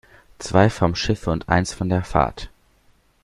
[0.39, 2.49] Zwei vom Schiff und eines von der Fahrt.